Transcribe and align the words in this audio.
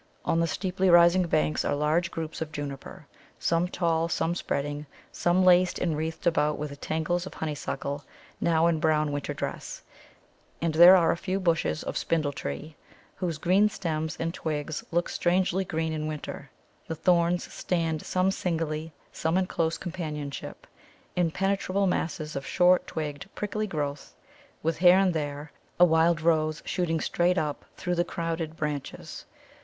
On 0.25 0.39
the 0.39 0.47
steeply 0.47 0.89
rising 0.89 1.27
banks 1.27 1.63
are 1.63 1.75
large 1.75 2.09
groups 2.09 2.41
of 2.41 2.51
Juniper, 2.51 3.05
some 3.37 3.67
tall, 3.67 4.09
some 4.09 4.33
spreading, 4.33 4.87
some 5.11 5.45
laced 5.45 5.77
and 5.77 5.95
wreathed 5.95 6.25
about 6.25 6.57
with 6.57 6.81
tangles 6.81 7.27
of 7.27 7.35
Honeysuckle, 7.35 8.03
now 8.39 8.65
in 8.65 8.79
brown 8.79 9.11
winter 9.11 9.35
dress, 9.35 9.83
and 10.59 10.73
there 10.73 10.95
are 10.95 11.11
a 11.11 11.17
few 11.17 11.39
bushes 11.39 11.83
of 11.83 11.99
Spindle 11.99 12.31
tree, 12.31 12.75
whose 13.17 13.37
green 13.37 13.69
stems 13.69 14.17
and 14.19 14.33
twigs 14.33 14.83
look 14.89 15.07
strangely 15.07 15.63
green 15.63 15.93
in 15.93 16.07
winter. 16.07 16.49
The 16.87 16.95
Thorns 16.95 17.43
stand 17.53 18.01
some 18.01 18.31
singly, 18.31 18.93
some 19.11 19.37
in 19.37 19.45
close 19.45 19.77
companionship, 19.77 20.65
impenetrable 21.15 21.85
masses 21.85 22.35
of 22.35 22.43
short 22.47 22.87
twigged 22.87 23.27
prickly 23.35 23.67
growth, 23.67 24.15
with 24.63 24.79
here 24.79 24.97
and 24.97 25.13
there 25.13 25.51
a 25.79 25.85
wild 25.85 26.21
Rose 26.21 26.63
shooting 26.65 26.99
straight 26.99 27.37
up 27.37 27.65
through 27.77 27.93
the 27.93 28.03
crowded 28.03 28.57
branches. 28.57 29.25